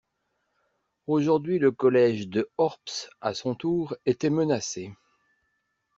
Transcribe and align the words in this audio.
Aujourd'hui 1.05 1.59
le 1.59 1.69
collège 1.71 2.27
de 2.27 2.49
Horps, 2.57 3.11
à 3.21 3.35
son 3.35 3.53
tour, 3.53 3.95
était 4.07 4.31
menacé. 4.31 4.95